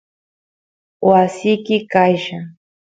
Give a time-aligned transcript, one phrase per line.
[1.09, 2.39] wasiki qaylla